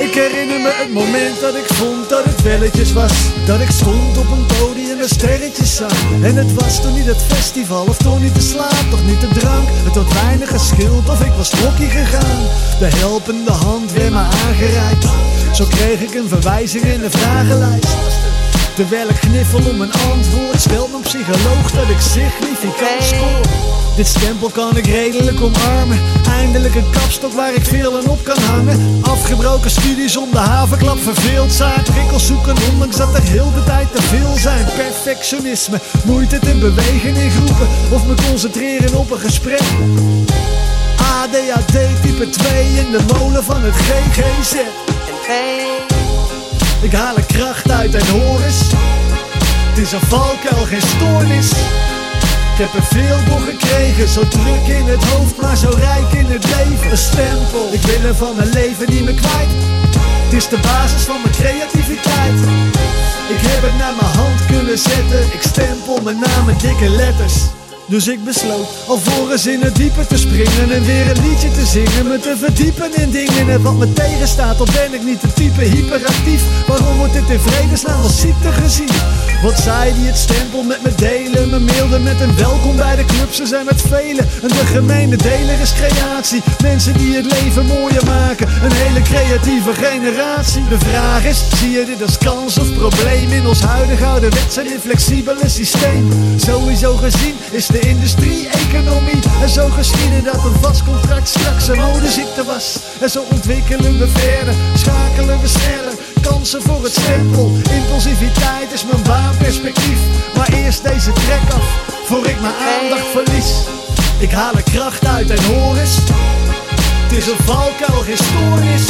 [0.00, 3.12] Ik herinner me het moment dat ik vond dat het welletjes was.
[3.46, 5.98] Dat ik stond op een podium en sterretjes zag.
[6.22, 9.28] En het was toen niet het festival of toch niet de slaap, toch niet de
[9.28, 9.68] drank.
[9.68, 12.40] Het had weinig geschild of ik was trokkie gegaan.
[12.78, 15.06] De helpende hand werd me aangereikt.
[15.52, 17.96] Zo kreeg ik een verwijzing in de vragenlijst.
[18.74, 23.79] Terwijl ik gniffel om een antwoord, stelt mijn psycholoog dat ik significant scoor.
[24.00, 25.98] Dit stempel kan ik redelijk omarmen.
[26.28, 29.02] Eindelijk een kapstok waar ik veel aan op kan hangen.
[29.02, 31.82] Afgebroken studies om de havenklap verveeld zijn.
[31.82, 34.64] Prikkels zoeken ondanks dat er heel de tijd te veel zijn.
[34.64, 37.68] Perfectionisme, moeite te bewegen in groepen.
[37.90, 39.62] Of me concentreren op een gesprek.
[40.96, 44.54] ADHD type 2 in de molen van het GGZ.
[46.80, 48.60] Ik haal er kracht uit en hoor eens.
[49.68, 51.52] Het is een valkuil, geen stoornis.
[52.60, 56.44] Heb er veel door gekregen, zo druk in het hoofd, maar zo rijk in het
[56.44, 56.90] leven.
[56.90, 59.50] Een stempel, ik wil er van mijn leven niet meer kwijt.
[60.24, 62.40] Het is de basis van mijn creativiteit.
[63.28, 67.34] Ik heb het naar mijn hand kunnen zetten, ik stempel mijn naam met dikke letters.
[67.90, 72.06] Dus ik besloot alvorens in het diepe te springen En weer een liedje te zingen.
[72.08, 75.62] Me te verdiepen in dingen En wat me tegenstaat, of ben ik niet de type
[75.62, 76.42] hyperactief.
[76.66, 78.88] Waarom wordt dit in vredesnaam als ziekte gezien?
[79.42, 81.50] Wat zei die het stempel met me delen?
[81.50, 84.28] Me mailde met een welkom bij de club Ze zijn met velen.
[84.42, 86.42] En de gemene deler is creatie.
[86.62, 90.68] Mensen die het leven mooier maken Een hele creatieve generatie.
[90.68, 93.30] De vraag is, zie je dit als kans of probleem?
[93.30, 96.08] In ons huidige ouderwetse inflexibele systeem.
[96.36, 102.44] Sowieso gezien is de industrie-economie En zo geschieden dat een vast contract straks een modeziekte
[102.44, 102.78] was.
[103.00, 105.94] En zo ontwikkelen we verder, schakelen we sneller.
[106.22, 110.00] Kansen voor het stempel, impulsiviteit is mijn baanperspectief.
[110.36, 111.64] Maar eerst deze trek af,
[112.04, 113.50] voor ik mijn aandacht verlies.
[114.18, 115.96] Ik haal er kracht uit en hoor eens.
[117.02, 118.86] Het is een valkuil, geen stoornis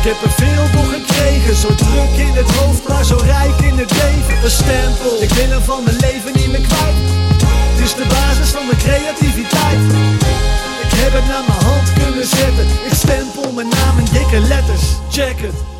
[0.00, 3.78] ik heb er veel voor gekregen, zo druk in het hoofd, maar zo rijk in
[3.78, 4.44] het leven.
[4.44, 6.39] Een stempel, ik wil hem van mijn leven niet
[15.20, 15.79] Ik